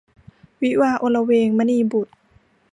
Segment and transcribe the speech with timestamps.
[0.61, 2.15] วิวาห์อลเวง- มณีบุษย์